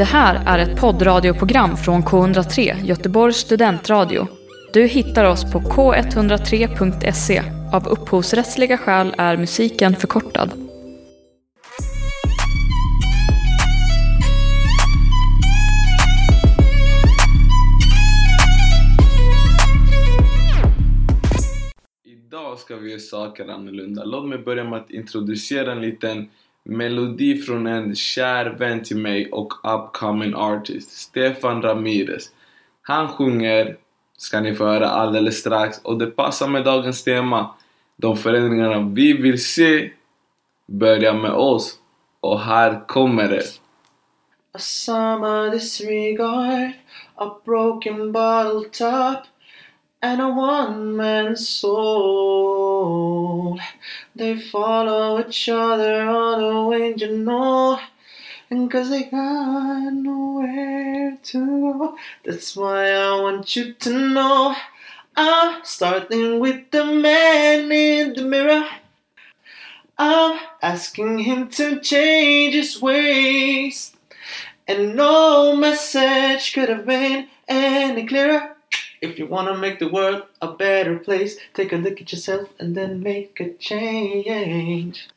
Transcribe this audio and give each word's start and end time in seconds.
Det 0.00 0.04
här 0.04 0.42
är 0.46 0.58
ett 0.58 0.80
poddradioprogram 0.80 1.76
från 1.76 2.02
K103, 2.02 2.84
Göteborgs 2.84 3.36
studentradio. 3.36 4.26
Du 4.72 4.86
hittar 4.86 5.24
oss 5.24 5.52
på 5.52 5.60
k103.se. 5.60 7.42
Av 7.72 7.88
upphovsrättsliga 7.88 8.78
skäl 8.78 9.14
är 9.18 9.36
musiken 9.36 9.96
förkortad. 9.96 10.50
Idag 22.04 22.58
ska 22.58 22.76
vi 22.76 22.90
göra 22.90 23.00
saker 23.00 23.48
annorlunda. 23.48 24.04
Låt 24.04 24.28
mig 24.28 24.38
börja 24.38 24.64
med 24.64 24.78
att 24.78 24.90
introducera 24.90 25.72
en 25.72 25.80
liten 25.80 26.28
melodi 26.64 27.42
från 27.42 27.66
en 27.66 27.94
kär 27.94 28.46
vän 28.46 28.82
till 28.82 28.96
mig 28.96 29.30
och 29.32 29.52
upcoming 29.64 30.34
artist, 30.34 30.90
Stefan 30.90 31.62
Ramirez. 31.62 32.30
Han 32.82 33.08
sjunger, 33.08 33.76
ska 34.16 34.40
ni 34.40 34.54
få 34.54 34.64
höra 34.64 34.88
alldeles 34.88 35.38
strax, 35.38 35.78
och 35.82 35.98
det 35.98 36.06
passar 36.06 36.48
med 36.48 36.64
dagens 36.64 37.04
tema. 37.04 37.54
De 37.96 38.16
förändringarna 38.16 38.90
vi 38.94 39.12
vill 39.12 39.44
se 39.44 39.90
börjar 40.66 41.14
med 41.14 41.32
oss. 41.32 41.76
Och 42.20 42.40
här 42.40 42.86
kommer 42.86 43.28
det. 43.28 43.42
A 44.52 44.58
summer 44.58 45.50
disregard, 45.50 46.72
a 47.14 47.40
broken 47.44 48.12
bottle 48.12 48.68
top, 48.72 49.24
and 50.02 50.20
a 50.20 50.28
one 50.28 50.96
man 50.96 51.36
soul. 51.36 52.80
They 54.16 54.38
follow 54.38 55.20
each 55.20 55.48
other 55.48 56.08
all 56.08 56.38
the 56.38 56.62
way, 56.68 56.94
you 56.96 57.16
know. 57.18 57.78
And 58.48 58.70
cause 58.70 58.90
they 58.90 59.04
got 59.04 59.92
nowhere 59.92 61.18
to 61.22 61.38
go. 61.38 61.96
That's 62.24 62.56
why 62.56 62.90
I 62.92 63.20
want 63.20 63.54
you 63.54 63.74
to 63.74 63.90
know. 63.90 64.56
I'm 65.16 65.64
starting 65.64 66.40
with 66.40 66.70
the 66.70 66.84
man 66.84 67.70
in 67.70 68.14
the 68.14 68.22
mirror. 68.22 68.66
I'm 69.98 70.40
asking 70.62 71.18
him 71.18 71.48
to 71.50 71.78
change 71.80 72.54
his 72.54 72.80
ways. 72.80 73.94
And 74.66 74.96
no 74.96 75.54
message 75.54 76.54
could 76.54 76.70
have 76.70 76.86
been 76.86 77.28
any 77.46 78.06
clearer. 78.06 78.56
If 79.02 79.18
you 79.18 79.26
wanna 79.26 79.56
make 79.56 79.78
the 79.78 79.88
world 79.88 80.22
a 80.42 80.46
better 80.58 80.98
place, 80.98 81.38
take 81.54 81.72
a 81.72 81.78
look 81.78 82.02
at 82.02 82.12
yourself 82.12 82.48
and 82.58 82.76
then 82.76 83.02
make 83.02 83.40
a 83.40 83.48
change. 83.58 85.08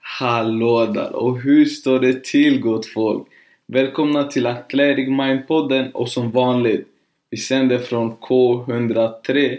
Hallå 0.00 0.86
där! 0.86 1.16
Och 1.16 1.40
hur 1.40 1.64
står 1.64 2.00
det 2.00 2.24
till 2.24 2.60
gott 2.60 2.86
folk? 2.86 3.26
Välkomna 3.66 4.24
till 4.24 4.46
Athletic 4.46 5.08
Mind-podden 5.08 5.92
och 5.92 6.08
som 6.08 6.30
vanligt, 6.30 6.88
vi 7.30 7.36
sänder 7.36 7.78
från 7.78 8.16
K103 8.16 9.58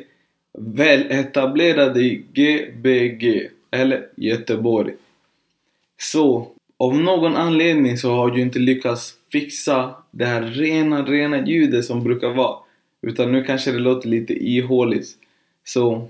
väletablerade 0.58 2.04
GBG, 2.10 3.50
eller 3.72 4.08
Göteborg. 4.16 4.94
Så, 5.98 6.48
av 6.78 6.98
någon 6.98 7.36
anledning 7.36 7.98
så 7.98 8.12
har 8.12 8.30
jag 8.30 8.40
inte 8.40 8.60
lyckats 8.60 9.14
fixa 9.32 9.96
det 10.12 10.26
här 10.26 10.42
rena, 10.42 11.06
rena 11.06 11.48
ljudet 11.48 11.86
som 11.86 12.04
brukar 12.04 12.30
vara. 12.30 12.58
Utan 13.02 13.32
nu 13.32 13.44
kanske 13.44 13.72
det 13.72 13.80
låter 13.80 14.10
lite 14.10 14.34
ihåligt. 14.34 15.08
Så, 15.64 16.08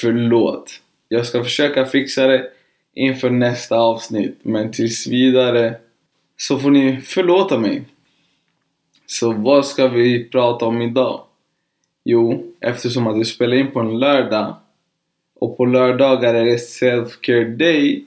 förlåt. 0.00 0.80
Jag 1.08 1.26
ska 1.26 1.44
försöka 1.44 1.86
fixa 1.86 2.26
det 2.26 2.50
inför 2.94 3.30
nästa 3.30 3.76
avsnitt. 3.76 4.38
Men 4.42 4.72
tills 4.72 5.06
vidare 5.06 5.74
så 6.36 6.58
får 6.58 6.70
ni 6.70 7.00
förlåta 7.00 7.58
mig. 7.58 7.82
Så 9.06 9.32
vad 9.32 9.66
ska 9.66 9.88
vi 9.88 10.24
prata 10.24 10.66
om 10.66 10.82
idag? 10.82 11.20
Jo, 12.04 12.52
eftersom 12.60 13.06
att 13.06 13.18
vi 13.18 13.24
spelar 13.24 13.56
in 13.56 13.70
på 13.70 13.80
en 13.80 13.98
lördag 13.98 14.56
och 15.34 15.56
på 15.56 15.64
lördagar 15.64 16.34
är 16.34 16.44
det 16.44 16.56
self-care 16.56 17.56
day 17.56 18.04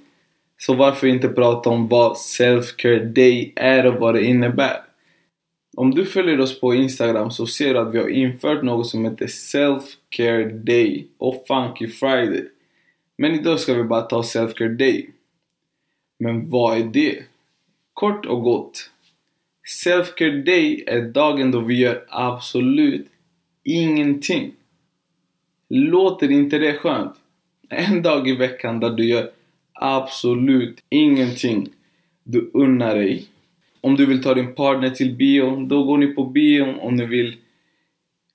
så 0.57 0.73
varför 0.73 1.07
inte 1.07 1.27
prata 1.27 1.69
om 1.69 1.87
vad 1.87 2.15
self-care 2.15 3.05
day 3.05 3.53
är 3.55 3.85
och 3.85 3.99
vad 3.99 4.15
det 4.15 4.25
innebär? 4.25 4.77
Om 5.77 5.91
du 5.91 6.05
följer 6.05 6.39
oss 6.39 6.59
på 6.59 6.75
Instagram 6.75 7.31
så 7.31 7.47
ser 7.47 7.73
du 7.73 7.79
att 7.79 7.93
vi 7.93 7.97
har 7.97 8.09
infört 8.09 8.63
något 8.63 8.87
som 8.87 9.05
heter 9.05 9.27
self-care 9.27 10.49
day 10.51 11.07
och 11.17 11.43
funky 11.47 11.87
friday. 11.87 12.47
Men 13.17 13.35
idag 13.35 13.59
ska 13.59 13.73
vi 13.73 13.83
bara 13.83 14.01
ta 14.01 14.21
self-care 14.21 14.77
day. 14.77 15.09
Men 16.19 16.49
vad 16.49 16.77
är 16.77 16.83
det? 16.83 17.23
Kort 17.93 18.25
och 18.25 18.43
gott. 18.43 18.89
Self-care 19.85 20.43
day 20.43 20.83
är 20.87 21.01
dagen 21.01 21.51
då 21.51 21.59
vi 21.59 21.79
gör 21.79 22.05
absolut 22.09 23.07
ingenting. 23.65 24.51
Låter 25.69 26.31
inte 26.31 26.57
det 26.57 26.73
skönt? 26.73 27.13
En 27.69 28.01
dag 28.01 28.27
i 28.27 28.35
veckan 28.35 28.79
där 28.79 28.89
du 28.89 29.05
gör 29.05 29.31
absolut 29.73 30.83
ingenting. 30.89 31.69
Du 32.23 32.51
unnar 32.53 32.95
dig. 32.95 33.25
Om 33.81 33.95
du 33.95 34.05
vill 34.05 34.23
ta 34.23 34.33
din 34.33 34.55
partner 34.55 34.89
till 34.89 35.15
bion, 35.15 35.67
då 35.67 35.83
går 35.83 35.97
ni 35.97 36.07
på 36.07 36.23
bio 36.23 36.79
Om 36.79 36.97
du 36.97 37.05
vill 37.05 37.35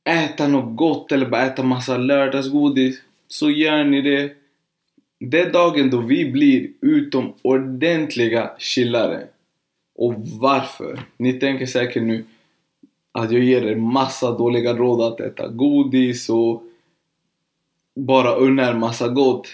äta 0.04 0.48
något 0.48 0.76
gott 0.76 1.12
eller 1.12 1.26
bara 1.26 1.46
äta 1.46 1.62
massa 1.62 1.96
lördagsgodis, 1.96 3.02
så 3.28 3.50
gör 3.50 3.84
ni 3.84 4.02
det. 4.02 4.32
Det 5.18 5.40
är 5.40 5.52
dagen 5.52 5.90
då 5.90 6.00
vi 6.00 6.30
blir 6.30 6.70
utomordentliga 6.80 8.50
chillare. 8.58 9.26
Och 9.94 10.14
varför? 10.40 11.00
Ni 11.16 11.32
tänker 11.32 11.66
säkert 11.66 12.02
nu 12.02 12.24
att 13.12 13.32
jag 13.32 13.42
ger 13.42 13.62
er 13.62 13.76
massa 13.76 14.38
dåliga 14.38 14.74
råd 14.74 15.00
att 15.00 15.20
äta 15.20 15.48
godis 15.48 16.28
och 16.28 16.62
bara 17.94 18.34
unna 18.34 18.68
er 18.70 18.74
massa 18.74 19.08
gott 19.08 19.48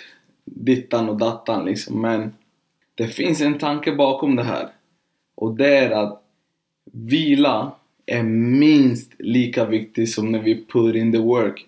dittan 0.44 1.08
och 1.08 1.16
dattan 1.16 1.64
liksom 1.64 2.00
men 2.00 2.34
det 2.94 3.08
finns 3.08 3.40
en 3.40 3.58
tanke 3.58 3.92
bakom 3.92 4.36
det 4.36 4.42
här 4.42 4.68
och 5.34 5.56
det 5.56 5.76
är 5.76 5.90
att 5.90 6.22
vila 6.92 7.72
är 8.06 8.22
minst 8.22 9.12
lika 9.18 9.64
viktigt 9.64 10.10
som 10.10 10.32
när 10.32 10.42
vi 10.42 10.66
put 10.66 10.94
in 10.94 11.12
the 11.12 11.18
work. 11.18 11.66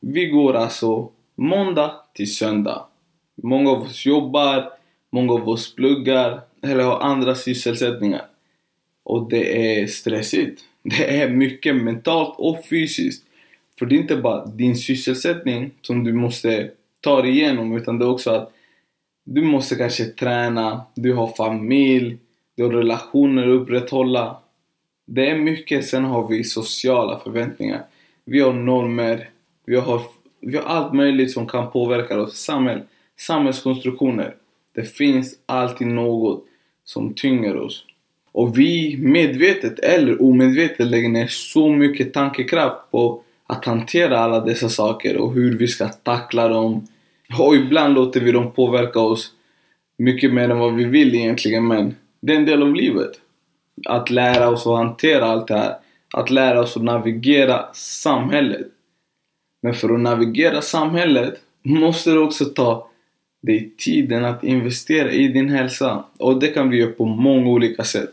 Vi 0.00 0.26
går 0.26 0.54
alltså 0.54 1.10
måndag 1.34 1.94
till 2.14 2.34
söndag. 2.34 2.86
Många 3.34 3.70
av 3.70 3.82
oss 3.82 4.06
jobbar, 4.06 4.70
många 5.10 5.32
av 5.32 5.48
oss 5.48 5.74
pluggar 5.74 6.40
eller 6.62 6.84
har 6.84 7.00
andra 7.00 7.34
sysselsättningar. 7.34 8.26
Och 9.02 9.28
det 9.28 9.80
är 9.80 9.86
stressigt. 9.86 10.62
Det 10.84 11.20
är 11.20 11.30
mycket 11.30 11.76
mentalt 11.76 12.34
och 12.38 12.64
fysiskt. 12.70 13.24
För 13.78 13.86
det 13.86 13.94
är 13.96 14.00
inte 14.00 14.16
bara 14.16 14.46
din 14.46 14.76
sysselsättning 14.76 15.70
som 15.82 16.04
du 16.04 16.12
måste 16.12 16.70
ta 17.00 17.22
dig 17.22 17.30
igenom 17.30 17.76
utan 17.76 17.98
det 17.98 18.04
är 18.04 18.10
också 18.10 18.30
att 18.30 18.52
du 19.24 19.42
måste 19.42 19.74
kanske 19.74 20.04
träna, 20.04 20.82
du 20.94 21.12
har 21.12 21.26
familj, 21.36 22.18
du 22.56 22.62
har 22.62 22.70
relationer 22.70 23.42
att 23.42 23.60
upprätthålla. 23.60 24.36
Det 25.06 25.30
är 25.30 25.38
mycket, 25.38 25.86
sen 25.86 26.04
har 26.04 26.28
vi 26.28 26.44
sociala 26.44 27.18
förväntningar. 27.18 27.84
Vi 28.24 28.40
har 28.40 28.52
normer, 28.52 29.30
vi 29.66 29.76
har, 29.76 30.02
vi 30.40 30.56
har 30.56 30.64
allt 30.64 30.92
möjligt 30.92 31.32
som 31.32 31.46
kan 31.46 31.70
påverka 31.70 32.20
oss. 32.20 32.36
Samhäll, 32.36 32.82
samhällskonstruktioner. 33.16 34.34
Det 34.72 34.84
finns 34.84 35.38
alltid 35.46 35.86
något 35.86 36.44
som 36.84 37.14
tynger 37.14 37.56
oss. 37.56 37.84
Och 38.34 38.58
vi 38.58 38.96
medvetet 38.98 39.78
eller 39.78 40.22
omedvetet 40.22 40.86
lägger 40.86 41.08
ner 41.08 41.26
så 41.26 41.68
mycket 41.68 42.12
tankekraft 42.12 42.90
på 42.90 43.22
att 43.46 43.64
hantera 43.64 44.18
alla 44.18 44.40
dessa 44.40 44.68
saker 44.68 45.16
och 45.16 45.32
hur 45.34 45.58
vi 45.58 45.68
ska 45.68 45.88
tackla 45.88 46.48
dem. 46.48 46.86
Och 47.38 47.56
ibland 47.56 47.94
låter 47.94 48.20
vi 48.20 48.32
dem 48.32 48.52
påverka 48.52 49.00
oss 49.00 49.30
mycket 49.96 50.32
mer 50.32 50.48
än 50.48 50.58
vad 50.58 50.74
vi 50.74 50.84
vill 50.84 51.14
egentligen 51.14 51.66
men 51.66 51.94
det 52.20 52.32
är 52.32 52.36
en 52.36 52.46
del 52.46 52.62
av 52.62 52.74
livet. 52.74 53.10
Att 53.86 54.10
lära 54.10 54.48
oss 54.48 54.66
att 54.66 54.76
hantera 54.76 55.24
allt 55.24 55.48
det 55.48 55.54
här. 55.54 55.76
Att 56.14 56.30
lära 56.30 56.60
oss 56.60 56.76
att 56.76 56.82
navigera 56.82 57.64
samhället. 57.74 58.66
Men 59.62 59.74
för 59.74 59.94
att 59.94 60.00
navigera 60.00 60.62
samhället 60.62 61.34
måste 61.62 62.10
du 62.10 62.18
också 62.18 62.44
ta 62.44 62.90
dig 63.42 63.70
tiden 63.78 64.24
att 64.24 64.44
investera 64.44 65.10
i 65.10 65.28
din 65.28 65.48
hälsa. 65.48 66.04
Och 66.18 66.40
det 66.40 66.48
kan 66.48 66.70
vi 66.70 66.76
göra 66.76 66.92
på 66.92 67.04
många 67.04 67.50
olika 67.50 67.84
sätt. 67.84 68.10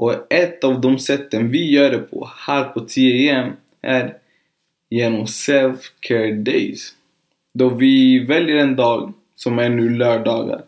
Och 0.00 0.32
ett 0.32 0.64
av 0.64 0.80
de 0.80 0.98
sätten 0.98 1.50
vi 1.50 1.70
gör 1.70 1.90
det 1.90 1.98
på 1.98 2.30
här 2.46 2.64
på 2.64 2.80
TAM 2.80 3.52
är 3.82 4.16
genom 4.90 5.24
Self-Care 5.24 6.42
Days. 6.42 6.94
Då 7.52 7.68
vi 7.68 8.18
väljer 8.18 8.56
en 8.56 8.76
dag, 8.76 9.12
som 9.36 9.58
är 9.58 9.68
nu 9.68 9.88
lördagar, 9.88 10.62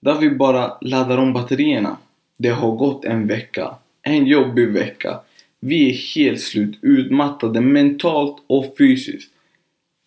där 0.00 0.14
vi 0.14 0.30
bara 0.30 0.78
laddar 0.80 1.18
om 1.18 1.32
batterierna. 1.32 1.96
Det 2.36 2.48
har 2.48 2.76
gått 2.76 3.04
en 3.04 3.26
vecka, 3.26 3.74
en 4.02 4.26
jobbig 4.26 4.68
vecka. 4.68 5.20
Vi 5.60 5.90
är 5.90 6.16
helt 6.16 6.40
slut, 6.40 6.78
utmattade 6.82 7.60
mentalt 7.60 8.36
och 8.46 8.74
fysiskt. 8.78 9.32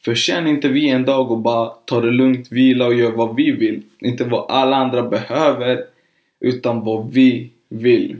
Förtjänar 0.05 0.49
inte 0.49 0.67
vi 0.67 0.89
en 0.89 1.05
dag 1.05 1.31
och 1.31 1.39
bara 1.39 1.69
ta 1.69 2.01
det 2.01 2.11
lugnt, 2.11 2.51
vila 2.51 2.85
och 2.85 2.93
göra 2.93 3.15
vad 3.15 3.35
vi 3.35 3.51
vill? 3.51 3.81
Inte 3.99 4.23
vad 4.23 4.51
alla 4.51 4.75
andra 4.75 5.09
behöver, 5.09 5.85
utan 6.39 6.85
vad 6.85 7.11
vi 7.11 7.49
vill. 7.69 8.17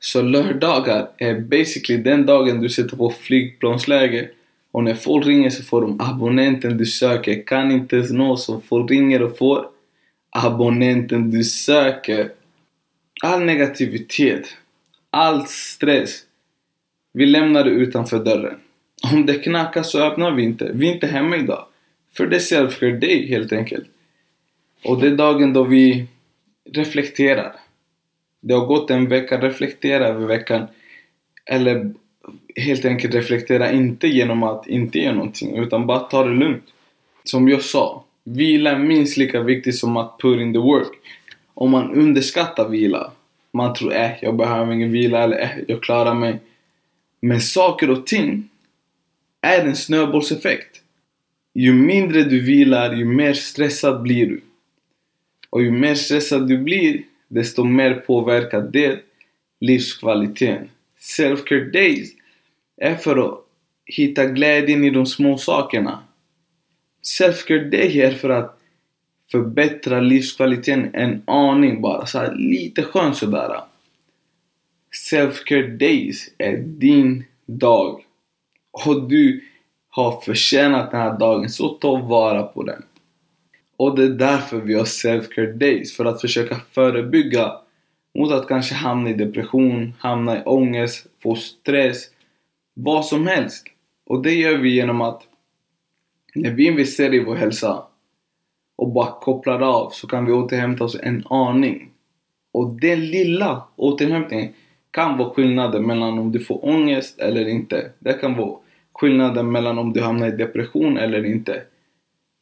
Så 0.00 0.22
lördagar 0.22 1.08
är 1.18 1.40
basically 1.40 2.02
den 2.02 2.26
dagen 2.26 2.60
du 2.60 2.68
sätter 2.68 2.96
på 2.96 3.10
flygplansläge 3.10 4.28
och 4.70 4.84
när 4.84 4.94
folk 4.94 5.26
ringer 5.26 5.50
så 5.50 5.62
får 5.62 5.80
de 5.80 6.00
abonnenten 6.00 6.76
du 6.76 6.86
söker. 6.86 7.46
Kan 7.46 7.70
inte 7.70 7.96
ens 7.96 8.10
nå 8.10 8.36
så 8.36 8.60
folk 8.60 8.90
ringer 8.90 9.22
och 9.22 9.38
får 9.38 9.66
abonnenten 10.30 11.30
du 11.30 11.44
söker. 11.44 12.32
All 13.22 13.44
negativitet, 13.44 14.56
all 15.10 15.46
stress, 15.46 16.22
vi 17.12 17.26
lämnar 17.26 17.64
det 17.64 17.70
utanför 17.70 18.24
dörren. 18.24 18.58
Om 19.12 19.26
det 19.26 19.34
knackar 19.34 19.82
så 19.82 20.02
öppnar 20.02 20.30
vi 20.30 20.42
inte. 20.42 20.70
Vi 20.74 20.88
är 20.88 20.94
inte 20.94 21.06
hemma 21.06 21.36
idag. 21.36 21.66
För 22.16 22.26
det 22.26 22.36
är 22.36 22.40
self-care 22.40 23.00
day 23.00 23.26
helt 23.28 23.52
enkelt. 23.52 23.86
Och 24.84 25.00
det 25.00 25.06
är 25.06 25.16
dagen 25.16 25.52
då 25.52 25.64
vi 25.64 26.06
reflekterar. 26.72 27.56
Det 28.46 28.54
har 28.54 28.66
gått 28.66 28.90
en 28.90 29.08
vecka, 29.08 29.40
reflektera 29.40 30.06
över 30.08 30.26
veckan. 30.26 30.66
Eller 31.44 31.94
helt 32.56 32.84
enkelt 32.84 33.14
reflektera 33.14 33.72
inte 33.72 34.08
genom 34.08 34.42
att 34.42 34.66
inte 34.66 34.98
göra 34.98 35.14
någonting 35.14 35.56
utan 35.56 35.86
bara 35.86 35.98
ta 35.98 36.24
det 36.24 36.34
lugnt. 36.34 36.64
Som 37.24 37.48
jag 37.48 37.62
sa, 37.62 38.04
vila 38.24 38.70
är 38.70 38.78
minst 38.78 39.16
lika 39.16 39.40
viktigt 39.40 39.76
som 39.76 39.96
att 39.96 40.18
put 40.18 40.40
in 40.40 40.52
the 40.52 40.58
work. 40.58 40.88
Om 41.54 41.70
man 41.70 41.90
underskattar 41.90 42.68
vila, 42.68 43.12
man 43.52 43.74
tror 43.74 43.94
äh, 43.94 44.10
jag 44.22 44.36
behöver 44.36 44.72
ingen 44.72 44.92
vila 44.92 45.22
eller 45.22 45.40
äh, 45.40 45.50
jag 45.68 45.82
klarar 45.82 46.14
mig. 46.14 46.38
Men 47.20 47.40
saker 47.40 47.90
och 47.90 48.06
ting 48.06 48.48
är 49.40 49.64
en 49.64 49.76
snöbollseffekt. 49.76 50.82
Ju 51.54 51.72
mindre 51.72 52.22
du 52.22 52.40
vilar, 52.40 52.94
ju 52.94 53.04
mer 53.04 53.32
stressad 53.32 54.02
blir 54.02 54.26
du. 54.26 54.40
Och 55.50 55.62
ju 55.62 55.70
mer 55.70 55.94
stressad 55.94 56.48
du 56.48 56.58
blir, 56.58 57.02
desto 57.28 57.64
mer 57.64 57.94
påverkar 57.94 58.60
det 58.60 59.00
livskvaliteten. 59.60 60.68
Self-care 61.00 61.70
days 61.70 62.08
är 62.76 62.94
för 62.94 63.16
att 63.16 63.40
hitta 63.86 64.26
glädjen 64.26 64.84
i 64.84 64.90
de 64.90 65.06
små 65.06 65.38
sakerna. 65.38 66.02
Self-care 67.02 67.70
day 67.70 68.00
är 68.00 68.10
för 68.10 68.30
att 68.30 68.58
förbättra 69.30 70.00
livskvaliteten 70.00 70.90
en 70.94 71.22
aning 71.26 71.80
bara. 71.80 72.06
Så 72.06 72.18
här, 72.18 72.34
lite 72.34 72.82
skönt 72.82 73.16
sådär. 73.16 73.60
Self-care 75.10 75.76
days 75.76 76.28
är 76.38 76.56
din 76.56 77.24
dag. 77.46 78.04
Och 78.70 79.08
du 79.08 79.44
har 79.88 80.20
förtjänat 80.20 80.90
den 80.90 81.00
här 81.00 81.18
dagen, 81.18 81.50
så 81.50 81.68
ta 81.68 81.96
vara 81.96 82.42
på 82.42 82.62
den. 82.62 82.82
Och 83.76 83.96
det 83.96 84.04
är 84.04 84.08
därför 84.08 84.60
vi 84.60 84.74
har 84.74 84.84
self-care 84.84 85.52
days, 85.52 85.96
för 85.96 86.04
att 86.04 86.20
försöka 86.20 86.56
förebygga 86.72 87.52
mot 88.18 88.32
att 88.32 88.48
kanske 88.48 88.74
hamna 88.74 89.10
i 89.10 89.14
depression, 89.14 89.94
hamna 89.98 90.38
i 90.38 90.42
ångest, 90.44 91.06
få 91.22 91.34
stress, 91.34 92.10
vad 92.74 93.04
som 93.04 93.26
helst. 93.26 93.66
Och 94.06 94.22
det 94.22 94.34
gör 94.34 94.58
vi 94.58 94.74
genom 94.74 95.00
att 95.00 95.22
när 96.34 96.50
vi 96.50 96.66
investerar 96.66 97.14
i 97.14 97.24
vår 97.24 97.34
hälsa 97.34 97.82
och 98.76 98.92
bara 98.92 99.20
kopplar 99.20 99.60
av 99.60 99.90
så 99.90 100.06
kan 100.06 100.24
vi 100.24 100.32
återhämta 100.32 100.84
oss 100.84 100.96
en 101.02 101.26
aning. 101.30 101.90
Och 102.52 102.68
den 102.68 103.06
lilla 103.06 103.62
återhämtningen 103.76 104.52
kan 104.90 105.18
vara 105.18 105.30
skillnaden 105.30 105.86
mellan 105.86 106.18
om 106.18 106.32
du 106.32 106.40
får 106.40 106.64
ångest 106.64 107.18
eller 107.18 107.48
inte. 107.48 107.90
Det 107.98 108.12
kan 108.12 108.34
vara 108.34 108.58
skillnaden 108.92 109.52
mellan 109.52 109.78
om 109.78 109.92
du 109.92 110.00
hamnar 110.00 110.28
i 110.28 110.30
depression 110.30 110.98
eller 110.98 111.24
inte. 111.24 111.62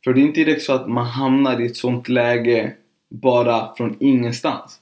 För 0.04 0.14
det 0.14 0.20
är 0.20 0.22
inte 0.22 0.44
direkt 0.44 0.62
så 0.62 0.72
att 0.72 0.88
man 0.88 1.06
hamnar 1.06 1.60
i 1.60 1.66
ett 1.66 1.76
sånt 1.76 2.08
läge 2.08 2.74
bara 3.08 3.74
från 3.74 3.96
ingenstans. 4.00 4.80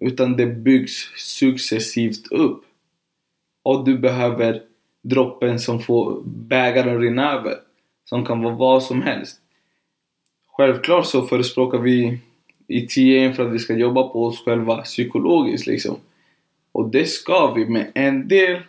Utan 0.00 0.36
det 0.36 0.46
byggs 0.46 1.12
successivt 1.16 2.32
upp. 2.32 2.64
Och 3.62 3.84
du 3.84 3.98
behöver 3.98 4.62
droppen 5.02 5.58
som 5.58 5.80
får 5.80 6.22
bägaren 6.24 7.00
rinna 7.00 7.32
över. 7.32 7.54
Som 8.04 8.26
kan 8.26 8.42
vara 8.42 8.54
vad 8.54 8.82
som 8.82 9.02
helst. 9.02 9.40
Självklart 10.46 11.06
så 11.06 11.22
förespråkar 11.22 11.78
vi 11.78 12.18
i 12.66 12.86
TN 12.86 13.34
för 13.34 13.46
att 13.46 13.52
vi 13.52 13.58
ska 13.58 13.74
jobba 13.74 14.08
på 14.08 14.24
oss 14.24 14.44
själva 14.44 14.76
psykologiskt 14.76 15.66
liksom. 15.66 15.96
Och 16.72 16.88
det 16.88 17.04
ska 17.04 17.52
vi, 17.54 17.66
men 17.66 17.86
en 17.94 18.28
del 18.28 18.62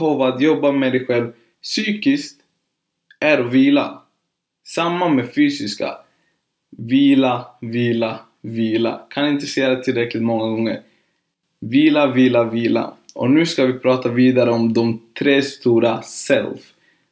av 0.00 0.22
att 0.22 0.40
jobba 0.40 0.72
med 0.72 0.92
dig 0.92 1.06
själv 1.06 1.32
psykiskt 1.62 2.40
är 3.20 3.38
att 3.38 3.52
vila. 3.52 4.02
Samma 4.74 5.08
med 5.08 5.34
fysiska. 5.34 5.98
Vila, 6.78 7.46
vila, 7.60 8.20
vila. 8.42 9.06
Kan 9.10 9.28
inte 9.28 9.46
säga 9.46 9.70
det 9.70 9.84
tillräckligt 9.84 10.22
många 10.22 10.44
gånger. 10.44 10.82
Vila, 11.60 12.06
vila, 12.06 12.44
vila. 12.44 12.94
Och 13.14 13.30
nu 13.30 13.46
ska 13.46 13.66
vi 13.66 13.72
prata 13.72 14.08
vidare 14.08 14.50
om 14.50 14.72
de 14.72 15.02
tre 15.18 15.42
stora 15.42 16.02
self 16.02 16.60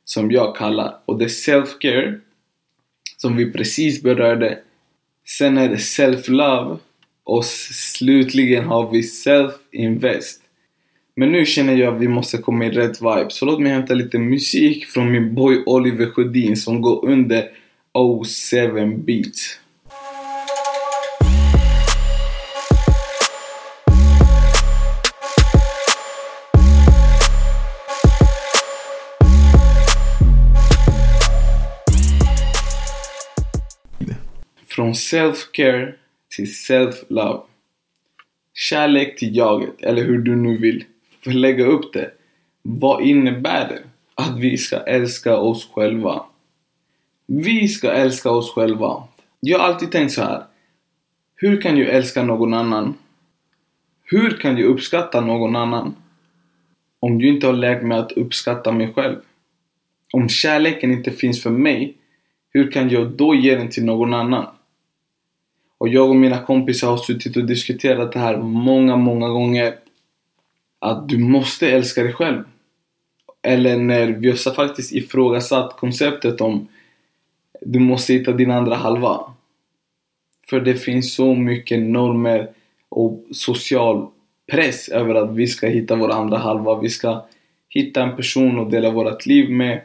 som 0.05 0.31
jag 0.31 0.57
kallar. 0.57 0.99
Och 1.05 1.19
det 1.19 1.25
är 1.25 1.29
self-care 1.29 2.21
som 3.17 3.37
vi 3.37 3.53
precis 3.53 4.03
berörde. 4.03 4.59
Sen 5.27 5.59
är 5.59 5.69
det 5.69 5.77
self-love 5.77 6.79
och 7.25 7.45
slutligen 7.45 8.65
har 8.65 8.91
vi 8.91 9.01
self-invest. 9.01 10.41
Men 11.19 11.33
nu 11.33 11.47
känner 11.47 11.77
jag 11.77 11.95
att 11.95 12.01
vi 12.01 12.09
måste 12.09 12.39
komma 12.39 12.65
i 12.65 12.71
rätt 12.71 13.01
vibe, 13.01 13.27
så 13.29 13.45
låt 13.45 13.61
mig 13.61 13.73
hämta 13.73 13.95
lite 13.95 14.19
musik 14.19 14.87
från 14.87 15.13
min 15.13 15.35
boy 15.35 15.63
Oliver 15.67 16.07
Sjödin 16.07 16.57
som 16.57 16.81
går 16.81 17.05
under 17.07 17.51
07 18.25 18.97
Beats. 18.97 19.61
Från 34.67 34.93
self-care 34.93 35.93
till 36.37 36.47
self-love. 36.47 37.41
Kärlek 38.55 39.19
till 39.19 39.37
jaget, 39.37 39.75
eller 39.81 40.05
hur 40.05 40.19
du 40.19 40.37
nu 40.37 40.57
vill 40.57 40.85
lägga 41.35 41.65
upp 41.65 41.93
det. 41.93 42.11
Vad 42.63 43.03
innebär 43.03 43.69
det? 43.69 43.83
Att 44.15 44.39
vi 44.39 44.57
ska 44.57 44.77
älska 44.77 45.37
oss 45.37 45.71
själva. 45.75 46.23
Vi 47.27 47.69
ska 47.69 47.91
älska 47.91 48.31
oss 48.31 48.55
själva. 48.55 49.03
Jag 49.41 49.59
har 49.59 49.67
alltid 49.67 49.93
tänkt 49.93 50.13
så 50.13 50.23
här. 50.23 50.43
Hur 51.35 51.61
kan 51.61 51.77
jag 51.77 51.89
älska 51.89 52.23
någon 52.23 52.55
annan? 52.55 52.95
Hur 54.05 54.31
kan 54.31 54.59
jag 54.59 54.67
uppskatta 54.67 55.21
någon 55.21 55.57
annan? 55.57 55.95
Om 57.01 57.21
jag 57.21 57.35
inte 57.35 57.47
har 57.47 57.55
lärt 57.55 57.83
mig 57.83 57.99
att 57.99 58.13
uppskatta 58.13 58.73
mig 58.73 58.93
själv. 58.95 59.17
Om 60.13 60.29
kärleken 60.29 60.93
inte 60.93 61.11
finns 61.11 61.43
för 61.43 61.51
mig, 61.51 61.95
hur 62.51 62.73
kan 62.73 62.91
jag 62.91 63.11
då 63.11 63.35
ge 63.35 63.55
den 63.55 63.71
till 63.71 63.85
någon 63.85 64.15
annan? 64.15 64.47
Och 65.79 65.89
jag 65.89 66.09
och 66.09 66.17
mina 66.17 66.43
kompisar 66.43 66.91
har 66.91 66.97
suttit 66.97 67.37
och 67.37 67.45
diskuterat 67.45 68.13
det 68.13 68.19
här 68.19 68.37
många, 68.37 68.97
många 68.97 69.29
gånger. 69.29 69.75
Att 70.79 71.09
du 71.09 71.19
måste 71.19 71.71
älska 71.71 72.03
dig 72.03 72.13
själv. 72.13 72.45
Eller 73.43 73.77
när 73.77 74.07
vi 74.07 74.29
har 74.29 74.55
faktiskt 74.55 74.93
ifrågasatt 74.93 75.77
konceptet 75.77 76.41
om 76.41 76.69
du 77.61 77.79
måste 77.79 78.13
hitta 78.13 78.33
din 78.33 78.51
andra 78.51 78.75
halva. 78.75 79.21
För 80.51 80.61
det 80.61 80.75
finns 80.75 81.15
så 81.15 81.35
mycket 81.35 81.81
normer 81.81 82.49
och 82.89 83.25
social 83.33 84.07
press 84.51 84.89
över 84.89 85.15
att 85.15 85.35
vi 85.35 85.47
ska 85.47 85.67
hitta 85.67 85.97
vår 85.97 86.11
andra 86.11 86.39
halva. 86.39 86.81
Vi 86.81 86.89
ska 86.89 87.25
hitta 87.69 88.03
en 88.03 88.17
person 88.17 88.61
att 88.61 88.71
dela 88.71 88.91
vårt 88.91 89.27
liv 89.27 89.51
med. 89.51 89.81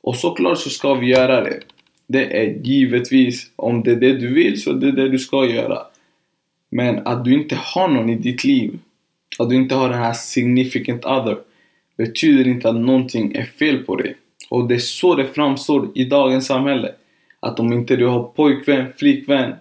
Och 0.00 0.16
såklart 0.16 0.58
så 0.58 0.70
ska 0.70 0.94
vi 0.94 1.06
göra 1.06 1.40
det. 1.40 1.60
Det 2.06 2.40
är 2.40 2.60
givetvis, 2.62 3.50
om 3.56 3.82
det 3.82 3.90
är 3.90 3.96
det 3.96 4.12
du 4.12 4.34
vill 4.34 4.62
så 4.62 4.72
det 4.72 4.88
är 4.88 4.92
det 4.92 5.08
du 5.08 5.18
ska 5.18 5.46
göra. 5.46 5.78
Men 6.70 7.06
att 7.06 7.24
du 7.24 7.34
inte 7.34 7.56
har 7.56 7.88
någon 7.88 8.10
i 8.10 8.14
ditt 8.14 8.44
liv, 8.44 8.78
att 9.44 9.50
du 9.50 9.56
inte 9.56 9.74
har 9.74 9.88
den 9.88 9.98
här 9.98 10.12
significant 10.12 11.04
other, 11.04 11.38
betyder 11.96 12.50
inte 12.50 12.68
att 12.68 12.76
någonting 12.76 13.34
är 13.34 13.44
fel 13.44 13.78
på 13.78 13.96
dig. 13.96 14.16
Och 14.50 14.68
det 14.68 14.74
är 14.74 14.78
så 14.78 15.14
det 15.14 15.26
framstår 15.26 15.88
i 15.94 16.04
dagens 16.04 16.46
samhälle. 16.46 16.94
Att 17.40 17.60
om 17.60 17.72
inte 17.72 17.96
du 17.96 18.06
har 18.06 18.22
pojkvän, 18.22 18.92
flickvän, 18.96 19.54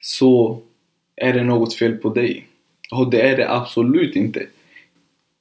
så 0.00 0.62
är 1.16 1.32
det 1.32 1.44
något 1.44 1.74
fel 1.74 1.96
på 1.96 2.08
dig. 2.08 2.46
Och 2.90 3.10
det 3.10 3.20
är 3.20 3.36
det 3.36 3.50
absolut 3.50 4.16
inte. 4.16 4.46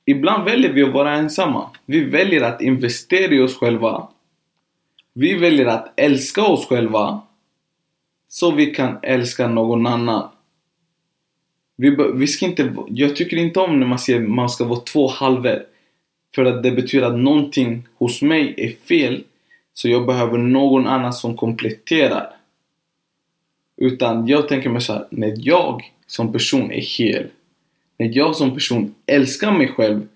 Ibland 0.05 0.43
väljer 0.43 0.73
vi 0.73 0.83
att 0.83 0.93
vara 0.93 1.13
ensamma. 1.13 1.69
Vi 1.85 2.03
väljer 2.03 2.41
att 2.41 2.61
investera 2.61 3.33
i 3.33 3.39
oss 3.39 3.57
själva 3.57 4.07
vi 5.13 5.35
väljer 5.35 5.65
att 5.65 5.93
älska 5.95 6.43
oss 6.43 6.67
själva 6.67 7.21
så 8.27 8.51
vi 8.51 8.65
kan 8.65 8.97
älska 9.01 9.47
någon 9.47 9.87
annan. 9.87 10.29
Vi, 11.75 11.97
vi 12.13 12.27
ska 12.27 12.45
inte, 12.45 12.75
jag 12.87 13.15
tycker 13.15 13.37
inte 13.37 13.59
om 13.59 13.79
när 13.79 13.87
man 13.87 13.99
säger 13.99 14.21
att 14.21 14.29
man 14.29 14.49
ska 14.49 14.65
vara 14.65 14.79
två 14.79 15.07
halvor. 15.07 15.65
För 16.35 16.45
att 16.45 16.63
det 16.63 16.71
betyder 16.71 17.07
att 17.07 17.19
någonting 17.19 17.87
hos 17.95 18.21
mig 18.21 18.53
är 18.57 18.71
fel. 18.87 19.23
Så 19.73 19.89
jag 19.89 20.05
behöver 20.05 20.37
någon 20.37 20.87
annan 20.87 21.13
som 21.13 21.37
kompletterar. 21.37 22.35
Utan 23.77 24.27
jag 24.27 24.47
tänker 24.47 24.69
mig 24.69 24.81
såhär, 24.81 25.07
när 25.09 25.33
jag 25.37 25.93
som 26.07 26.31
person 26.31 26.71
är 26.71 26.97
hel. 26.97 27.27
När 27.97 28.17
jag 28.17 28.35
som 28.35 28.53
person 28.53 28.95
älskar 29.05 29.51
mig 29.51 29.67
själv 29.67 30.07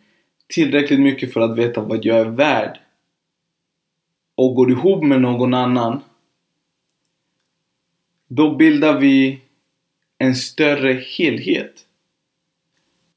tillräckligt 0.48 1.00
mycket 1.00 1.34
för 1.34 1.42
att 1.42 1.58
veta 1.58 1.82
vad 1.82 2.06
jag 2.06 2.18
är 2.18 2.30
värd. 2.30 2.80
Och 4.36 4.56
går 4.56 4.72
ihop 4.72 5.04
med 5.04 5.22
någon 5.22 5.54
annan. 5.54 6.02
Då 8.28 8.56
bildar 8.56 9.00
vi 9.00 9.40
en 10.18 10.36
större 10.36 10.94
helhet. 10.94 11.74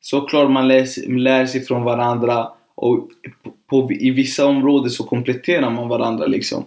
Såklart 0.00 0.50
man 0.50 0.69
lär, 0.69 1.09
lär 1.09 1.47
sig 1.47 1.64
från 1.64 1.83
varandra 1.83 2.52
och 2.75 3.09
på, 3.42 3.52
på, 3.66 3.92
i 3.92 4.11
vissa 4.11 4.47
områden 4.47 4.90
så 4.90 5.04
kompletterar 5.04 5.71
man 5.71 5.88
varandra 5.88 6.26
liksom. 6.26 6.64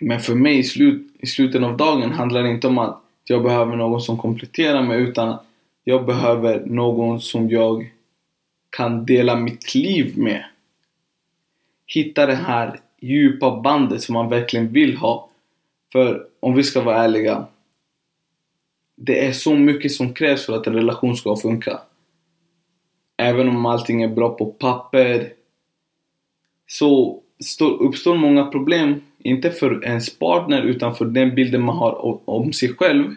Men 0.00 0.20
för 0.20 0.34
mig 0.34 0.58
i, 0.58 0.64
slut, 0.64 1.14
i 1.18 1.26
slutet 1.26 1.62
av 1.62 1.76
dagen 1.76 2.12
handlar 2.12 2.42
det 2.42 2.50
inte 2.50 2.66
om 2.66 2.78
att 2.78 3.00
jag 3.24 3.42
behöver 3.42 3.76
någon 3.76 4.00
som 4.00 4.18
kompletterar 4.18 4.82
mig 4.82 5.00
utan 5.00 5.36
jag 5.84 6.06
behöver 6.06 6.66
någon 6.66 7.20
som 7.20 7.50
jag 7.50 7.90
kan 8.70 9.06
dela 9.06 9.36
mitt 9.36 9.74
liv 9.74 10.18
med. 10.18 10.44
Hitta 11.86 12.26
det 12.26 12.34
här 12.34 12.80
djupa 13.00 13.60
bandet 13.60 14.02
som 14.02 14.12
man 14.12 14.28
verkligen 14.28 14.72
vill 14.72 14.96
ha. 14.96 15.28
För 15.92 16.26
om 16.40 16.54
vi 16.54 16.62
ska 16.62 16.80
vara 16.82 17.04
ärliga. 17.04 17.46
Det 18.96 19.26
är 19.26 19.32
så 19.32 19.56
mycket 19.56 19.92
som 19.92 20.14
krävs 20.14 20.46
för 20.46 20.56
att 20.56 20.66
en 20.66 20.74
relation 20.74 21.16
ska 21.16 21.36
funka. 21.36 21.80
Även 23.16 23.48
om 23.48 23.66
allting 23.66 24.02
är 24.02 24.08
bra 24.08 24.34
på 24.34 24.46
papper. 24.46 25.32
Så 26.66 27.22
uppstår 27.80 28.16
många 28.16 28.46
problem. 28.46 29.02
Inte 29.18 29.50
för 29.50 29.84
ens 29.84 30.18
partner 30.18 30.62
utan 30.62 30.94
för 30.94 31.04
den 31.04 31.34
bilden 31.34 31.62
man 31.62 31.76
har 31.76 32.28
om 32.30 32.52
sig 32.52 32.68
själv. 32.68 33.14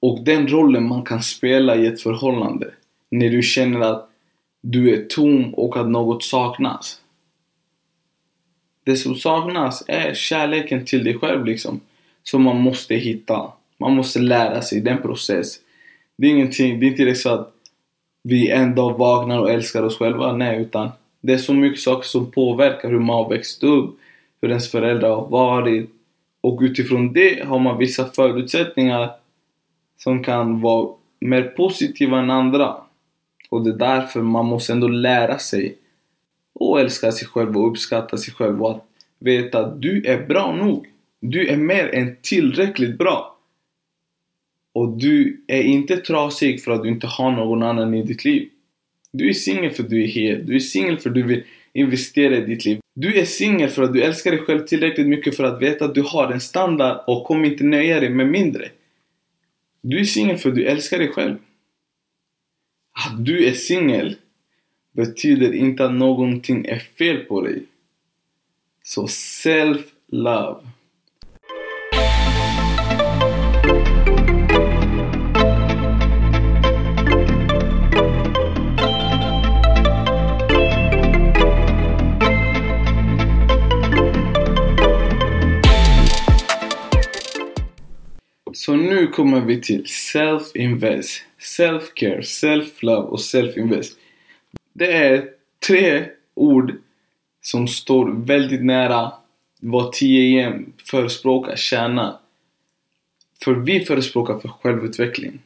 Och 0.00 0.24
den 0.24 0.48
rollen 0.48 0.88
man 0.88 1.04
kan 1.04 1.22
spela 1.22 1.76
i 1.76 1.86
ett 1.86 2.00
förhållande. 2.00 2.70
När 3.10 3.30
du 3.30 3.42
känner 3.42 3.80
att 3.80 4.10
du 4.60 4.94
är 4.94 5.04
tom 5.04 5.54
och 5.54 5.76
att 5.76 5.88
något 5.88 6.24
saknas. 6.24 7.00
Det 8.84 8.96
som 8.96 9.14
saknas 9.14 9.84
är 9.88 10.14
kärleken 10.14 10.84
till 10.84 11.04
dig 11.04 11.18
själv 11.18 11.44
liksom. 11.44 11.80
Som 12.22 12.42
man 12.42 12.60
måste 12.60 12.94
hitta. 12.94 13.52
Man 13.78 13.96
måste 13.96 14.18
lära 14.18 14.62
sig, 14.62 14.80
det 14.80 14.90
är 14.90 14.96
en 14.96 15.02
process. 15.02 15.56
Det 16.16 16.26
är 16.26 16.30
ingenting, 16.30 16.80
det 16.80 16.86
är 16.86 16.88
inte 16.88 17.04
liksom 17.04 17.30
så 17.30 17.40
att 17.40 17.52
vi 18.22 18.50
en 18.50 18.74
dag 18.74 18.98
vaknar 18.98 19.38
och 19.38 19.50
älskar 19.50 19.82
oss 19.82 19.98
själva. 19.98 20.36
Nej, 20.36 20.60
utan 20.60 20.90
det 21.20 21.32
är 21.32 21.38
så 21.38 21.54
mycket 21.54 21.80
saker 21.80 22.08
som 22.08 22.30
påverkar 22.30 22.90
hur 22.90 22.98
man 22.98 23.16
har 23.16 23.28
växt 23.28 23.62
upp, 23.62 23.98
hur 24.40 24.48
ens 24.48 24.70
föräldrar 24.70 25.10
har 25.10 25.26
varit. 25.26 25.90
Och 26.40 26.58
utifrån 26.62 27.12
det 27.12 27.46
har 27.46 27.58
man 27.58 27.78
vissa 27.78 28.04
förutsättningar 28.04 29.10
som 29.98 30.24
kan 30.24 30.60
vara 30.60 30.88
mer 31.20 31.42
positiva 31.42 32.18
än 32.18 32.30
andra. 32.30 32.76
Och 33.50 33.64
det 33.64 33.70
är 33.70 33.78
därför 33.96 34.20
man 34.20 34.46
måste 34.46 34.72
ändå 34.72 34.88
lära 34.88 35.38
sig 35.38 35.78
och 36.54 36.80
älska 36.80 37.12
sig 37.12 37.28
själv 37.28 37.56
och 37.56 37.70
uppskatta 37.70 38.16
sig 38.16 38.34
själv 38.34 38.62
och 38.62 38.70
att 38.70 38.84
veta 39.18 39.58
att 39.58 39.82
du 39.82 40.06
är 40.06 40.26
bra 40.26 40.56
nog. 40.56 40.86
Du 41.20 41.48
är 41.48 41.56
mer 41.56 41.94
än 41.94 42.16
tillräckligt 42.22 42.98
bra. 42.98 43.35
Och 44.76 44.88
du 44.88 45.44
är 45.46 45.62
inte 45.62 45.96
trasig 45.96 46.62
för 46.62 46.70
att 46.70 46.82
du 46.82 46.88
inte 46.88 47.06
har 47.06 47.30
någon 47.30 47.62
annan 47.62 47.94
i 47.94 48.02
ditt 48.02 48.24
liv. 48.24 48.48
Du 49.12 49.28
är 49.28 49.32
singel 49.32 49.70
för 49.70 49.82
att 49.82 49.90
du 49.90 50.02
är 50.02 50.06
hel. 50.06 50.46
Du 50.46 50.56
är 50.56 50.60
singel 50.60 50.98
för 50.98 51.10
att 51.10 51.14
du 51.14 51.22
vill 51.22 51.44
investera 51.72 52.36
i 52.36 52.40
ditt 52.40 52.64
liv. 52.64 52.78
Du 52.94 53.18
är 53.18 53.24
singel 53.24 53.70
för 53.70 53.82
att 53.82 53.92
du 53.92 54.02
älskar 54.02 54.30
dig 54.30 54.40
själv 54.40 54.66
tillräckligt 54.66 55.06
mycket 55.06 55.36
för 55.36 55.44
att 55.44 55.62
veta 55.62 55.84
att 55.84 55.94
du 55.94 56.02
har 56.02 56.32
en 56.32 56.40
standard 56.40 57.04
och 57.06 57.24
kommer 57.24 57.44
inte 57.44 57.64
nöja 57.64 58.00
dig 58.00 58.10
med 58.10 58.28
mindre. 58.28 58.68
Du 59.80 60.00
är 60.00 60.04
singel 60.04 60.36
för 60.36 60.48
att 60.48 60.56
du 60.56 60.64
älskar 60.64 60.98
dig 60.98 61.08
själv. 61.08 61.36
Att 63.06 63.24
du 63.24 63.46
är 63.46 63.52
singel 63.52 64.16
betyder 64.92 65.52
inte 65.52 65.84
att 65.84 65.94
någonting 65.94 66.66
är 66.66 66.78
fel 66.78 67.16
på 67.16 67.40
dig. 67.40 67.62
Så 68.82 69.06
self-love. 69.06 70.75
Så 88.66 88.76
nu 88.76 89.06
kommer 89.06 89.40
vi 89.40 89.60
till 89.60 89.84
self-invest, 89.84 91.22
self-care, 91.58 92.20
self-love 92.20 93.02
och 93.02 93.18
self-invest. 93.18 93.96
Det 94.72 94.92
är 94.92 95.28
tre 95.66 96.04
ord 96.34 96.74
som 97.42 97.68
står 97.68 98.26
väldigt 98.26 98.64
nära 98.64 99.12
vad 99.60 99.92
TAM 99.92 100.72
förespråkar, 100.90 101.56
tjänar. 101.56 102.16
För 103.44 103.54
vi 103.54 103.80
förespråkar 103.80 104.38
för 104.38 104.48
självutveckling. 104.48 105.38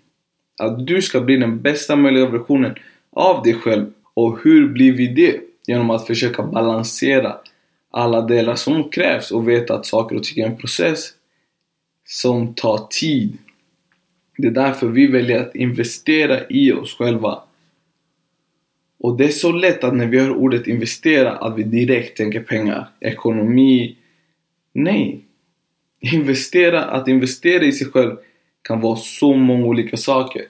Att 0.58 0.86
du 0.86 1.02
ska 1.02 1.20
bli 1.20 1.36
den 1.36 1.62
bästa 1.62 1.96
möjliga 1.96 2.26
versionen 2.26 2.74
av 3.10 3.42
dig 3.42 3.54
själv. 3.54 3.92
Och 4.14 4.38
hur 4.44 4.68
blir 4.68 4.92
vi 4.92 5.06
det? 5.06 5.40
Genom 5.66 5.90
att 5.90 6.06
försöka 6.06 6.42
balansera 6.42 7.36
alla 7.90 8.20
delar 8.20 8.54
som 8.54 8.90
krävs 8.90 9.30
och 9.30 9.48
veta 9.48 9.74
att 9.74 9.86
saker 9.86 10.16
och 10.16 10.24
ting 10.24 10.44
är 10.44 10.48
en 10.48 10.56
process 10.56 11.14
som 12.10 12.54
tar 12.54 12.86
tid. 12.90 13.38
Det 14.36 14.46
är 14.46 14.50
därför 14.50 14.88
vi 14.88 15.06
väljer 15.06 15.40
att 15.40 15.56
investera 15.56 16.48
i 16.48 16.72
oss 16.72 16.94
själva. 16.94 17.42
Och 18.98 19.16
det 19.16 19.24
är 19.24 19.28
så 19.28 19.52
lätt 19.52 19.84
att 19.84 19.94
när 19.94 20.06
vi 20.06 20.18
hör 20.18 20.30
ordet 20.30 20.66
investera 20.66 21.32
att 21.32 21.58
vi 21.58 21.62
direkt 21.62 22.16
tänker 22.16 22.40
pengar, 22.40 22.88
ekonomi. 23.00 23.96
Nej. 24.72 25.20
Investera, 26.00 26.84
att 26.84 27.08
investera 27.08 27.64
i 27.64 27.72
sig 27.72 27.86
själv 27.86 28.16
kan 28.62 28.80
vara 28.80 28.96
så 28.96 29.34
många 29.34 29.66
olika 29.66 29.96
saker. 29.96 30.42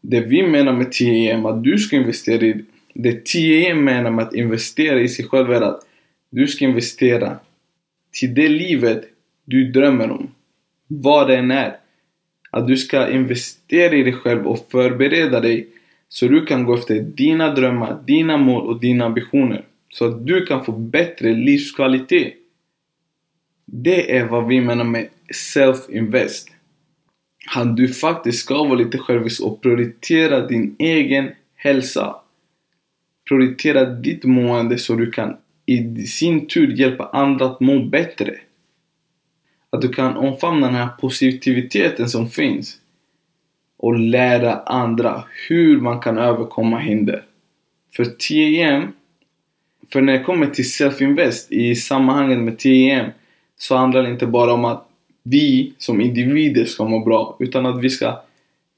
Det 0.00 0.20
vi 0.20 0.42
menar 0.42 0.72
med 0.72 0.92
TAM, 0.92 1.46
att 1.46 1.64
du 1.64 1.78
ska 1.78 1.96
investera 1.96 2.46
i 2.46 2.64
det 2.94 3.24
10 3.24 3.74
menar 3.74 4.10
med 4.10 4.24
att 4.24 4.34
investera 4.34 5.00
i 5.00 5.08
sig 5.08 5.24
själv 5.24 5.52
är 5.52 5.60
att 5.60 5.80
du 6.30 6.46
ska 6.46 6.64
investera 6.64 7.38
till 8.12 8.34
det 8.34 8.48
livet 8.48 9.04
du 9.44 9.72
drömmer 9.72 10.10
om. 10.10 10.34
Vad 10.88 11.28
det 11.28 11.36
än 11.36 11.50
är. 11.50 11.76
Att 12.50 12.66
du 12.66 12.76
ska 12.76 13.10
investera 13.10 13.94
i 13.94 14.02
dig 14.02 14.12
själv 14.12 14.46
och 14.46 14.66
förbereda 14.70 15.40
dig 15.40 15.68
så 16.08 16.28
du 16.28 16.46
kan 16.46 16.64
gå 16.64 16.74
efter 16.74 17.00
dina 17.00 17.54
drömmar, 17.54 18.02
dina 18.06 18.36
mål 18.36 18.66
och 18.66 18.80
dina 18.80 19.04
ambitioner. 19.04 19.64
Så 19.88 20.04
att 20.04 20.26
du 20.26 20.46
kan 20.46 20.64
få 20.64 20.72
bättre 20.72 21.34
livskvalitet. 21.34 22.34
Det 23.66 24.16
är 24.16 24.24
vad 24.24 24.46
vi 24.46 24.60
menar 24.60 24.84
med 24.84 25.08
self-invest. 25.54 26.48
Att 27.56 27.76
du 27.76 27.88
faktiskt 27.88 28.38
ska 28.38 28.64
vara 28.64 28.74
lite 28.74 28.98
självisk 28.98 29.42
och 29.42 29.62
prioritera 29.62 30.46
din 30.46 30.76
egen 30.78 31.30
hälsa. 31.56 32.16
Prioritera 33.28 33.84
ditt 33.84 34.24
mående 34.24 34.78
så 34.78 34.94
du 34.94 35.10
kan 35.10 35.36
i 35.66 36.06
sin 36.06 36.46
tur 36.46 36.72
hjälpa 36.72 37.08
andra 37.12 37.46
att 37.46 37.60
må 37.60 37.82
bättre. 37.82 38.34
Att 39.70 39.80
du 39.80 39.88
kan 39.88 40.16
omfamna 40.16 40.66
den 40.66 40.76
här 40.76 40.88
positiviteten 41.00 42.08
som 42.08 42.30
finns 42.30 42.76
och 43.76 43.98
lära 43.98 44.56
andra 44.56 45.24
hur 45.48 45.80
man 45.80 46.00
kan 46.00 46.18
överkomma 46.18 46.78
hinder. 46.78 47.24
För 47.96 48.04
TEM, 48.04 48.92
för 49.92 50.00
när 50.00 50.12
det 50.12 50.24
kommer 50.24 50.46
till 50.46 50.64
self-invest 50.64 51.52
i 51.52 51.74
sammanhanget 51.74 52.38
med 52.38 52.58
TEM 52.58 53.10
så 53.58 53.76
handlar 53.76 54.02
det 54.02 54.10
inte 54.10 54.26
bara 54.26 54.52
om 54.52 54.64
att 54.64 54.88
vi 55.22 55.72
som 55.78 56.00
individer 56.00 56.64
ska 56.64 56.84
må 56.84 57.04
bra 57.04 57.36
utan 57.40 57.66
att 57.66 57.80
vi 57.80 57.90
ska 57.90 58.20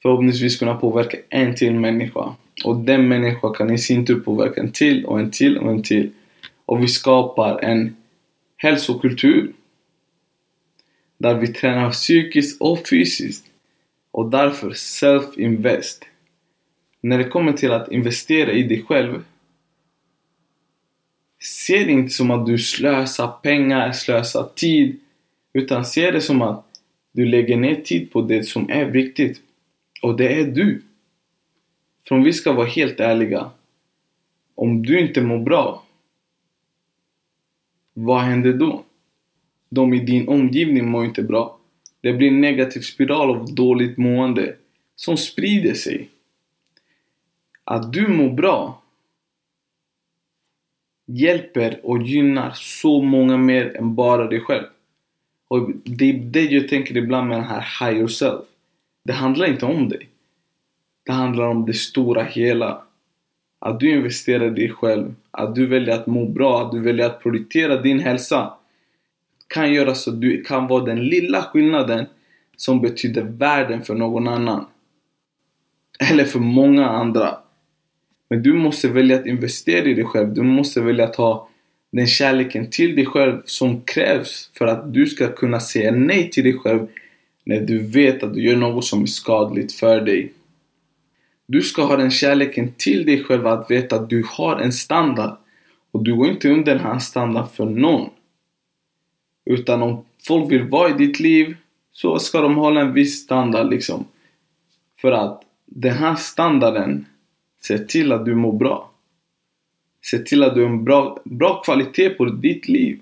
förhoppningsvis 0.03 0.59
kunna 0.59 0.75
påverka 0.75 1.17
en 1.29 1.55
till 1.55 1.75
människa. 1.75 2.35
Och 2.65 2.77
den 2.77 3.09
människan 3.09 3.55
kan 3.55 3.71
i 3.71 3.79
sin 3.79 4.07
tur 4.07 4.21
påverka 4.21 4.61
en 4.61 4.73
till 4.73 5.05
och 5.05 5.21
en 5.21 5.31
till 5.31 5.59
och 5.59 5.71
en 5.71 5.83
till. 5.83 6.11
Och 6.67 6.83
vi 6.83 6.89
skapar 6.89 7.59
en 7.59 7.97
hälsokultur 8.57 9.53
där 11.21 11.35
vi 11.35 11.49
tränar 11.49 11.91
psykiskt 11.91 12.61
och 12.61 12.89
fysiskt. 12.89 13.47
Och 14.11 14.31
därför 14.31 14.71
self-invest. 14.71 16.05
När 17.01 17.19
det 17.19 17.25
kommer 17.25 17.53
till 17.53 17.73
att 17.73 17.93
investera 17.93 18.53
i 18.53 18.63
dig 18.63 18.83
själv 18.83 19.25
Se 21.41 21.85
det 21.85 21.93
inte 21.93 22.15
som 22.15 22.31
att 22.31 22.47
du 22.47 22.59
slösar 22.59 23.29
pengar, 23.43 23.93
slösar 23.93 24.49
tid. 24.55 25.01
Utan 25.53 25.85
se 25.85 26.11
det 26.11 26.21
som 26.21 26.43
att 26.43 26.67
Du 27.13 27.27
lägger 27.27 27.57
ner 27.57 27.75
tid 27.75 28.13
på 28.13 28.23
det 28.23 28.45
som 28.45 28.71
är 28.71 28.85
viktigt. 28.85 29.41
Och 30.03 30.17
det 30.17 30.41
är 30.41 30.45
du. 30.45 30.83
För 32.09 32.15
om 32.15 32.23
vi 32.23 32.33
ska 32.33 32.53
vara 32.53 32.67
helt 32.67 33.01
ärliga. 33.01 33.51
Om 34.55 34.83
du 34.83 35.01
inte 35.01 35.21
mår 35.21 35.39
bra. 35.39 35.85
Vad 37.95 38.21
händer 38.21 38.53
då? 38.53 38.85
De 39.71 39.95
i 39.95 40.01
din 40.01 40.29
omgivning 40.29 40.91
mår 40.91 41.05
inte 41.05 41.23
bra. 41.23 41.59
Det 42.01 42.13
blir 42.13 42.29
en 42.29 42.41
negativ 42.41 42.81
spiral 42.81 43.31
av 43.31 43.55
dåligt 43.55 43.97
mående 43.97 44.57
som 44.97 45.17
sprider 45.17 45.75
sig. 45.75 46.09
Att 47.65 47.93
du 47.93 48.09
mår 48.09 48.31
bra 48.31 48.83
hjälper 51.07 51.81
och 51.83 52.03
gynnar 52.03 52.53
så 52.55 53.03
många 53.03 53.37
mer 53.37 53.77
än 53.77 53.95
bara 53.95 54.27
dig 54.27 54.41
själv. 54.41 54.67
Och 55.49 55.71
det 55.85 56.11
är 56.11 56.15
det 56.15 56.45
jag 56.45 56.69
tänker 56.69 56.97
ibland 56.97 57.29
med 57.29 57.39
den 57.39 57.47
här 57.47 57.67
high 57.81 57.99
yourself. 57.99 58.41
Det 59.05 59.13
handlar 59.13 59.47
inte 59.47 59.67
om 59.67 59.89
dig. 59.89 60.09
Det 61.03 61.13
handlar 61.13 61.45
om 61.45 61.67
det 61.67 61.75
stora 61.75 62.23
hela. 62.23 62.83
Att 63.59 63.81
du 63.81 63.91
investerar 63.91 64.47
i 64.47 64.51
dig 64.51 64.71
själv. 64.71 65.15
Att 65.31 65.55
du 65.55 65.67
väljer 65.67 65.95
att 65.95 66.07
må 66.07 66.27
bra. 66.27 66.63
Att 66.63 66.73
du 66.73 66.81
väljer 66.81 67.07
att 67.07 67.23
prioritera 67.23 67.83
din 67.83 67.99
hälsa. 67.99 68.55
Kan 69.55 69.73
göra 69.73 69.95
så 69.95 70.11
att 70.11 70.21
du 70.21 70.43
kan 70.43 70.67
vara 70.67 70.85
den 70.85 71.05
lilla 71.05 71.43
skillnaden 71.43 72.07
som 72.57 72.81
betyder 72.81 73.23
världen 73.23 73.83
för 73.83 73.95
någon 73.95 74.29
annan. 74.29 74.67
Eller 76.11 76.25
för 76.25 76.39
många 76.39 76.89
andra. 76.89 77.37
Men 78.29 78.43
du 78.43 78.53
måste 78.53 78.89
välja 78.89 79.17
att 79.17 79.27
investera 79.27 79.85
i 79.85 79.95
dig 79.95 80.05
själv. 80.05 80.35
Du 80.35 80.43
måste 80.43 80.81
välja 80.81 81.05
att 81.05 81.17
ha 81.17 81.49
den 81.93 82.07
kärleken 82.07 82.71
till 82.71 82.97
dig 82.97 83.07
själv 83.07 83.43
som 83.45 83.81
krävs 83.81 84.51
för 84.59 84.67
att 84.67 84.95
du 84.95 85.07
ska 85.07 85.33
kunna 85.33 85.61
säga 85.61 85.93
nej 85.93 86.31
till 86.31 86.45
dig 86.45 86.59
själv 86.59 86.87
när 87.45 87.61
du 87.61 87.79
vet 87.79 88.23
att 88.23 88.35
du 88.35 88.43
gör 88.43 88.57
något 88.57 88.85
som 88.85 89.03
är 89.03 89.07
skadligt 89.07 89.73
för 89.73 90.01
dig. 90.01 90.33
Du 91.47 91.63
ska 91.63 91.83
ha 91.85 91.97
den 91.97 92.11
kärleken 92.11 92.73
till 92.77 93.07
dig 93.07 93.25
själv 93.25 93.47
att 93.47 93.71
veta 93.71 93.97
att 93.97 94.11
du 94.11 94.25
har 94.29 94.57
en 94.57 94.73
standard 94.73 95.37
och 95.91 96.05
du 96.05 96.15
går 96.15 96.29
inte 96.29 96.49
under 96.49 96.75
den 96.75 96.85
här 96.85 96.99
standarden 96.99 97.49
för 97.49 97.65
någon. 97.65 98.11
Utan 99.51 99.83
om 99.83 100.05
folk 100.27 100.53
vill 100.53 100.63
vara 100.63 100.91
i 100.91 100.93
ditt 100.93 101.21
liv 101.21 101.57
så 101.93 102.19
ska 102.19 102.41
de 102.41 102.57
hålla 102.57 102.81
en 102.81 102.93
viss 102.93 103.23
standard 103.23 103.71
liksom. 103.71 104.05
För 105.01 105.13
att 105.13 105.43
den 105.67 105.95
här 105.95 106.15
standarden 106.15 107.07
ser 107.63 107.79
till 107.79 108.13
att 108.13 108.25
du 108.25 108.35
mår 108.35 108.53
bra. 108.53 108.91
Se 110.05 110.19
till 110.19 110.43
att 110.43 110.55
du 110.55 110.63
har 110.63 110.71
en 110.71 110.85
bra, 110.85 111.19
bra 111.25 111.63
kvalitet 111.63 112.11
på 112.11 112.25
ditt 112.25 112.69
liv. 112.69 113.01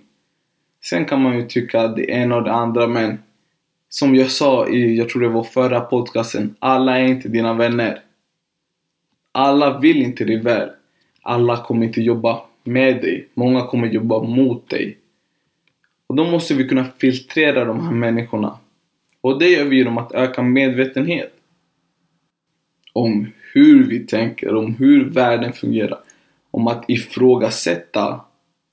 Sen 0.84 1.04
kan 1.04 1.22
man 1.22 1.36
ju 1.36 1.46
tycka 1.46 1.80
att 1.80 1.96
det 1.96 2.10
ena 2.10 2.36
och 2.36 2.44
det 2.44 2.52
andra 2.52 2.86
men 2.86 3.18
som 3.88 4.14
jag 4.14 4.30
sa 4.30 4.68
i, 4.68 4.96
jag 4.96 5.08
tror 5.08 5.22
det 5.22 5.28
var 5.28 5.44
förra 5.44 5.80
podcasten, 5.80 6.54
alla 6.58 6.98
är 6.98 7.04
inte 7.04 7.28
dina 7.28 7.54
vänner. 7.54 8.02
Alla 9.32 9.78
vill 9.78 10.02
inte 10.02 10.24
dig 10.24 10.40
väl. 10.40 10.68
Alla 11.22 11.56
kommer 11.64 11.86
inte 11.86 12.00
jobba 12.00 12.42
med 12.64 12.96
dig. 12.96 13.28
Många 13.34 13.66
kommer 13.66 13.86
jobba 13.86 14.22
mot 14.22 14.70
dig. 14.70 14.98
Och 16.08 16.14
då 16.14 16.24
måste 16.24 16.54
vi 16.54 16.68
kunna 16.68 16.84
filtrera 16.98 17.64
de 17.64 17.86
här 17.86 17.92
människorna. 17.92 18.58
Och 19.20 19.38
det 19.38 19.48
gör 19.48 19.64
vi 19.64 19.76
genom 19.76 19.98
att 19.98 20.12
öka 20.12 20.42
medvetenhet. 20.42 21.32
Om 22.92 23.32
hur 23.52 23.88
vi 23.88 23.98
tänker, 24.06 24.54
om 24.54 24.74
hur 24.74 25.04
världen 25.04 25.52
fungerar 25.52 25.98
om 26.50 26.66
att 26.66 26.84
ifrågasätta 26.88 28.20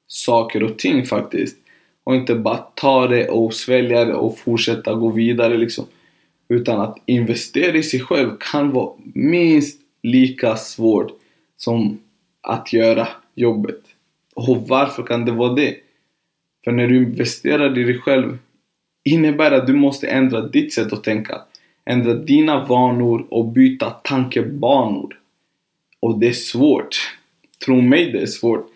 saker 0.07 0.63
och 0.63 0.79
ting 0.79 1.05
faktiskt. 1.05 1.57
Och 2.03 2.15
inte 2.15 2.35
bara 2.35 2.57
ta 2.57 3.07
det 3.07 3.29
och 3.29 3.53
svälja 3.53 4.05
det 4.05 4.13
och 4.13 4.37
fortsätta 4.37 4.93
gå 4.93 5.09
vidare 5.09 5.57
liksom. 5.57 5.85
Utan 6.47 6.81
att 6.81 6.97
investera 7.05 7.77
i 7.77 7.83
sig 7.83 7.99
själv 7.99 8.31
kan 8.39 8.71
vara 8.71 8.93
minst 9.13 9.81
lika 10.03 10.55
svårt 10.55 11.11
som 11.57 11.99
att 12.41 12.73
göra 12.73 13.07
jobbet. 13.35 13.81
Och 14.35 14.67
varför 14.67 15.03
kan 15.03 15.25
det 15.25 15.31
vara 15.31 15.53
det? 15.53 15.75
För 16.65 16.71
när 16.71 16.87
du 16.87 16.97
investerar 16.97 17.79
i 17.79 17.83
dig 17.83 17.99
själv 17.99 18.37
innebär 19.03 19.51
att 19.51 19.67
du 19.67 19.73
måste 19.73 20.07
ändra 20.07 20.41
ditt 20.41 20.73
sätt 20.73 20.93
att 20.93 21.03
tänka. 21.03 21.41
Ändra 21.85 22.13
dina 22.13 22.65
vanor 22.65 23.25
och 23.29 23.45
byta 23.45 23.89
tankebanor. 23.89 25.19
Och 25.99 26.19
det 26.19 26.27
är 26.27 26.33
svårt. 26.33 26.97
Tro 27.65 27.81
mig, 27.81 28.11
det 28.11 28.21
är 28.21 28.25
svårt. 28.25 28.67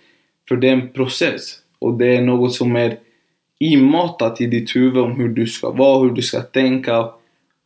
För 0.49 0.55
det 0.55 0.69
är 0.69 0.73
en 0.73 0.89
process. 0.89 1.55
Och 1.79 1.93
det 1.93 2.15
är 2.15 2.21
något 2.21 2.53
som 2.53 2.75
är 2.75 2.97
inmatat 3.59 4.41
i 4.41 4.45
ditt 4.45 4.75
huvud 4.75 5.03
om 5.03 5.15
hur 5.15 5.29
du 5.29 5.47
ska 5.47 5.71
vara, 5.71 6.03
hur 6.03 6.11
du 6.11 6.21
ska 6.21 6.41
tänka. 6.41 7.09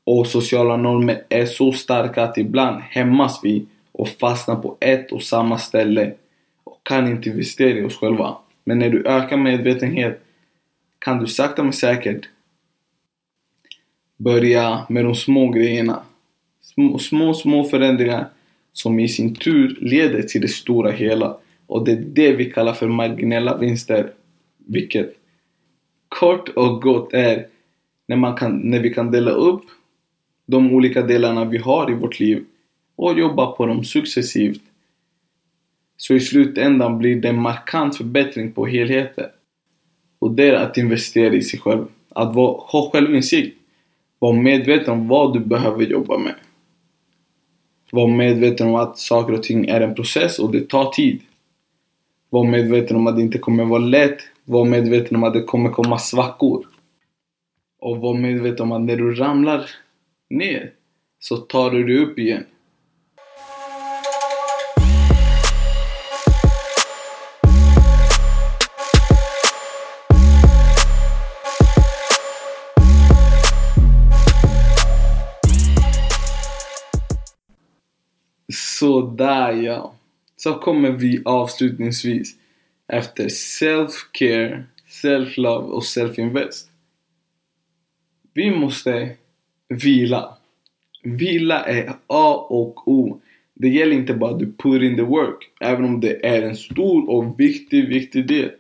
Och 0.04 0.28
sociala 0.28 0.78
normer 0.78 1.24
är 1.30 1.46
så 1.46 1.72
starka 1.72 2.24
att 2.24 2.38
ibland 2.38 2.82
hämmas 2.82 3.40
vi 3.44 3.66
och 3.92 4.10
fastnar 4.10 4.56
på 4.56 4.78
ett 4.80 5.12
och 5.12 5.24
samma 5.24 5.58
ställe 5.58 6.14
och 6.64 6.80
kan 6.84 7.08
inte 7.08 7.30
investera 7.30 7.78
i 7.78 7.84
oss 7.84 7.98
själva. 7.98 8.38
Men 8.64 8.80
när 8.80 8.90
du 8.90 9.08
ökar 9.08 9.38
medvetenhet 9.38 10.23
kan 11.04 11.20
du 11.20 11.28
sakta 11.28 11.64
men 11.64 11.74
säkert 11.74 12.30
börja 14.18 14.86
med 14.90 15.06
de 15.06 15.16
små 15.16 15.50
grejerna. 15.50 16.04
Små, 16.62 17.00
små, 17.00 17.34
små 17.34 17.64
förändringar 17.64 18.30
som 18.74 19.00
i 19.00 19.08
sin 19.08 19.36
tur 19.36 19.78
leder 19.82 20.22
till 20.22 20.42
det 20.42 20.48
stora 20.48 20.92
hela. 20.92 21.38
Och 21.68 21.86
det 21.86 21.92
är 21.92 21.96
det 21.96 22.34
vi 22.34 22.52
kallar 22.52 22.74
för 22.74 22.88
marginella 22.88 23.58
vinster. 23.58 24.12
Vilket 24.58 25.16
kort 26.10 26.50
och 26.50 26.82
gott 26.82 27.14
är 27.14 27.48
när, 28.08 28.16
man 28.16 28.36
kan, 28.36 28.58
när 28.58 28.80
vi 28.80 28.94
kan 28.94 29.12
dela 29.12 29.32
upp 29.32 29.64
de 30.46 30.74
olika 30.74 31.02
delarna 31.02 31.46
vi 31.46 31.58
har 31.58 31.92
i 31.92 31.94
vårt 31.94 32.20
liv 32.20 32.46
och 32.96 33.20
jobba 33.20 33.52
på 33.52 33.66
dem 33.66 33.84
successivt. 33.84 34.62
Så 35.98 36.14
i 36.14 36.20
slutändan 36.20 36.98
blir 36.98 37.16
det 37.16 37.30
en 37.30 37.42
markant 37.42 37.98
förbättring 37.98 38.52
på 38.52 38.66
helheten. 38.66 39.30
Och 40.24 40.32
det 40.32 40.48
är 40.48 40.54
att 40.54 40.78
investera 40.78 41.34
i 41.34 41.42
sig 41.42 41.60
själv. 41.60 41.86
Att 42.10 42.36
vara, 42.36 42.58
ha 42.58 42.90
självinsikt. 42.92 43.58
Var 44.20 44.34
medveten 44.34 44.94
om 44.94 45.08
vad 45.08 45.34
du 45.34 45.40
behöver 45.40 45.84
jobba 45.84 46.18
med. 46.18 46.36
Var 47.92 48.08
medveten 48.08 48.68
om 48.68 48.76
att 48.76 48.98
saker 48.98 49.34
och 49.34 49.44
ting 49.44 49.68
är 49.68 49.82
en 49.82 49.96
process 49.96 50.40
och 50.40 50.52
det 50.52 50.70
tar 50.70 50.92
tid. 50.92 51.22
Var 52.30 52.44
medveten 52.44 52.98
om 52.98 53.08
att 53.08 53.16
det 53.16 53.22
inte 53.22 53.38
kommer 53.38 53.66
vara 53.66 53.80
lätt. 53.80 54.18
Var 54.46 54.66
medveten 54.66 55.16
om 55.16 55.24
att 55.24 55.34
det 55.34 55.44
kommer 55.44 55.70
komma 55.70 55.98
svackor. 55.98 56.66
Och 57.80 57.98
var 57.98 58.14
medveten 58.14 58.64
om 58.64 58.72
att 58.72 58.82
när 58.82 58.98
du 58.98 59.14
ramlar 59.16 59.70
ner 60.30 60.72
så 61.20 61.38
tar 61.38 61.72
du 61.72 61.84
dig 61.84 61.98
upp 61.98 62.20
igen. 62.20 62.46
Sådär 78.84 79.52
ja. 79.52 79.94
Så 80.36 80.54
kommer 80.54 80.92
vi 80.92 81.22
avslutningsvis 81.26 82.36
efter 82.88 83.28
self-care, 83.28 84.64
self-love 85.04 85.64
och 85.64 85.84
self-invest. 85.84 86.68
Vi 88.34 88.52
måste 88.52 89.16
vila. 89.70 90.38
Vila 91.04 91.64
är 91.64 91.94
A 92.08 92.34
och 92.50 92.88
O. 92.88 93.22
Det 93.54 93.68
gäller 93.68 93.96
inte 93.96 94.14
bara 94.14 94.32
att 94.32 94.40
du 94.40 94.54
put 94.58 94.82
in 94.82 94.96
the 94.96 95.02
work. 95.02 95.52
Även 95.60 95.86
om 95.86 96.00
det 96.00 96.26
är 96.26 96.42
en 96.42 96.58
stor 96.58 97.10
och 97.10 97.40
viktig, 97.40 97.88
viktig 97.88 98.28
del. 98.28 98.52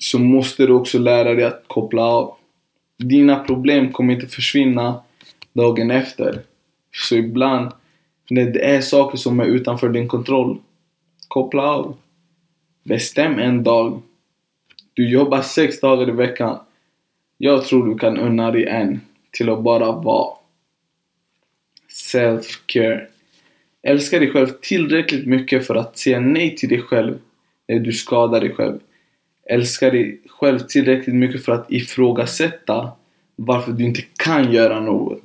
Så 0.00 0.18
måste 0.18 0.66
du 0.66 0.72
också 0.72 0.98
lära 0.98 1.34
dig 1.34 1.44
att 1.44 1.64
koppla 1.66 2.02
av. 2.02 2.34
Dina 2.96 3.44
problem 3.44 3.92
kommer 3.92 4.14
inte 4.14 4.26
försvinna 4.26 5.02
dagen 5.52 5.90
efter. 5.90 6.42
Så 6.92 7.16
ibland 7.16 7.70
när 8.30 8.44
det 8.44 8.64
är 8.64 8.80
saker 8.80 9.18
som 9.18 9.40
är 9.40 9.44
utanför 9.44 9.88
din 9.88 10.08
kontroll. 10.08 10.58
Koppla 11.28 11.62
av. 11.62 11.96
Bestäm 12.84 13.38
en 13.38 13.62
dag. 13.62 14.02
Du 14.94 15.10
jobbar 15.10 15.42
sex 15.42 15.80
dagar 15.80 16.08
i 16.08 16.12
veckan. 16.12 16.58
Jag 17.38 17.64
tror 17.64 17.86
du 17.86 17.98
kan 17.98 18.18
unna 18.18 18.50
dig 18.50 18.66
en 18.66 19.00
till 19.30 19.50
att 19.50 19.62
bara 19.62 19.92
vara. 19.92 20.34
Self-care. 21.88 23.06
Älska 23.82 24.18
dig 24.18 24.30
själv 24.30 24.46
tillräckligt 24.62 25.26
mycket 25.26 25.66
för 25.66 25.74
att 25.74 25.98
säga 25.98 26.20
nej 26.20 26.56
till 26.56 26.68
dig 26.68 26.82
själv 26.82 27.18
när 27.68 27.78
du 27.78 27.92
skadar 27.92 28.40
dig 28.40 28.54
själv. 28.54 28.78
Älska 29.48 29.90
dig 29.90 30.20
själv 30.26 30.58
tillräckligt 30.58 31.16
mycket 31.16 31.44
för 31.44 31.52
att 31.52 31.72
ifrågasätta 31.72 32.92
varför 33.36 33.72
du 33.72 33.84
inte 33.84 34.02
kan 34.16 34.52
göra 34.52 34.80
något. 34.80 35.22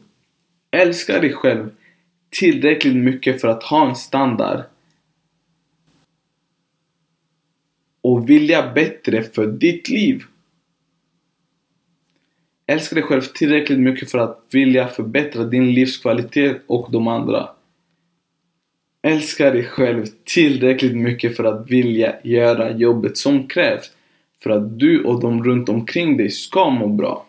Älska 0.71 1.19
dig 1.21 1.33
själv 1.33 1.69
tillräckligt 2.39 2.95
mycket 2.95 3.41
för 3.41 3.47
att 3.47 3.63
ha 3.63 3.89
en 3.89 3.95
standard 3.95 4.63
och 8.01 8.29
vilja 8.29 8.71
bättre 8.73 9.23
för 9.23 9.47
ditt 9.47 9.89
liv. 9.89 10.23
Älska 12.67 12.95
dig 12.95 13.03
själv 13.03 13.21
tillräckligt 13.21 13.79
mycket 13.79 14.11
för 14.11 14.17
att 14.17 14.45
vilja 14.51 14.87
förbättra 14.87 15.43
din 15.43 15.73
livskvalitet 15.73 16.61
och 16.67 16.91
de 16.91 17.07
andra. 17.07 17.49
Älska 19.01 19.51
dig 19.51 19.63
själv 19.63 20.05
tillräckligt 20.23 20.95
mycket 20.95 21.35
för 21.35 21.43
att 21.43 21.71
vilja 21.71 22.15
göra 22.23 22.71
jobbet 22.71 23.17
som 23.17 23.47
krävs 23.47 23.91
för 24.43 24.49
att 24.49 24.79
du 24.79 25.03
och 25.03 25.21
de 25.21 25.43
runt 25.43 25.69
omkring 25.69 26.17
dig 26.17 26.31
ska 26.31 26.69
må 26.69 26.87
bra. 26.87 27.25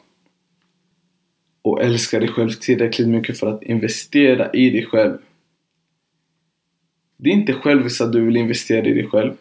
Och 1.67 1.83
älska 1.83 2.19
dig 2.19 2.29
själv 2.29 2.51
tillräckligt 2.51 3.09
mycket 3.09 3.39
för 3.39 3.47
att 3.47 3.63
investera 3.63 4.51
i 4.53 4.71
dig 4.71 4.87
själv. 4.87 5.19
Det 7.17 7.31
är 7.31 7.35
inte 7.35 7.53
själviskt 7.53 8.01
att 8.01 8.13
du 8.13 8.25
vill 8.25 8.37
investera 8.37 8.87
i 8.87 8.93
dig 8.93 9.07
själv. 9.07 9.35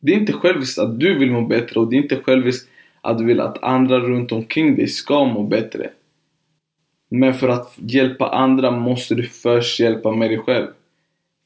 Det 0.00 0.12
är 0.12 0.16
inte 0.16 0.32
själviskt 0.32 0.78
att 0.78 1.00
du 1.00 1.18
vill 1.18 1.30
må 1.30 1.46
bättre 1.46 1.80
och 1.80 1.90
det 1.90 1.96
är 1.96 2.02
inte 2.02 2.22
själviskt 2.22 2.68
att 3.00 3.18
du 3.18 3.24
vill 3.24 3.40
att 3.40 3.62
andra 3.62 4.00
runt 4.00 4.32
omkring 4.32 4.76
dig 4.76 4.88
ska 4.88 5.24
må 5.24 5.42
bättre. 5.42 5.90
Men 7.08 7.34
för 7.34 7.48
att 7.48 7.74
hjälpa 7.76 8.28
andra 8.28 8.70
måste 8.70 9.14
du 9.14 9.22
först 9.22 9.80
hjälpa 9.80 10.12
med 10.12 10.30
dig 10.30 10.38
själv. 10.38 10.66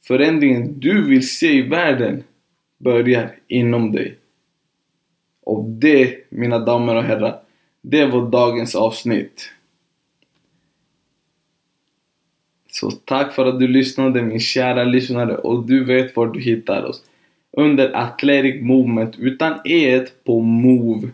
Förändringen 0.06 0.80
du 0.80 1.04
vill 1.04 1.28
se 1.28 1.52
i 1.52 1.62
världen 1.62 2.22
börjar 2.78 3.36
inom 3.48 3.92
dig. 3.92 4.18
Och 5.42 5.64
det, 5.64 6.30
mina 6.30 6.58
damer 6.58 6.96
och 6.96 7.02
herrar, 7.02 7.40
det 7.82 8.06
var 8.06 8.30
dagens 8.30 8.74
avsnitt. 8.74 9.50
Så 12.72 12.90
tack 12.90 13.32
för 13.32 13.46
att 13.46 13.60
du 13.60 13.68
lyssnade 13.68 14.22
min 14.22 14.40
kära 14.40 14.84
lyssnare 14.84 15.36
och 15.36 15.66
du 15.66 15.84
vet 15.84 16.16
var 16.16 16.26
du 16.26 16.40
hittar 16.40 16.84
oss. 16.84 17.02
Under 17.52 17.96
Athletic 17.96 18.62
Movement 18.62 19.18
utan 19.18 19.60
e 19.64 20.04
på 20.24 20.40
Move. 20.40 21.08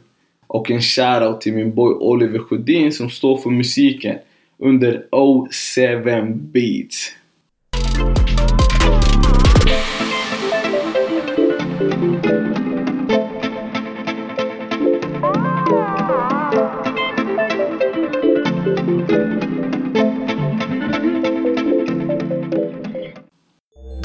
Och 0.47 0.71
en 0.71 0.81
shoutout 0.81 1.41
till 1.41 1.53
min 1.53 1.75
boy 1.75 1.95
Oliver 1.95 2.39
Sjödin 2.39 2.93
som 2.93 3.11
står 3.11 3.37
för 3.37 3.51
musiken 3.51 4.19
under 4.59 5.07
O7 5.11 6.35
Beats. 6.35 7.15